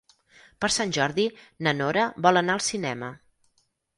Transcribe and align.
Per 0.63 0.69
Sant 0.75 0.93
Jordi 0.97 1.25
na 1.67 1.75
Nora 1.83 2.07
vol 2.27 2.41
anar 2.43 2.57
al 2.57 2.65
cinema. 2.71 3.13